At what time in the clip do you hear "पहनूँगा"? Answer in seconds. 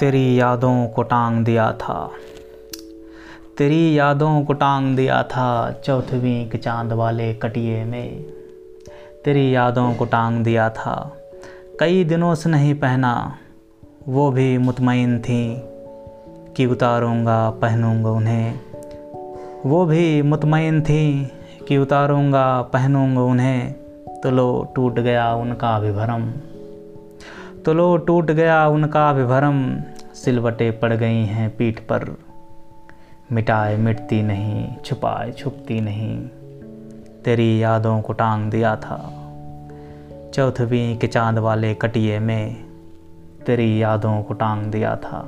17.50-18.10, 22.62-23.22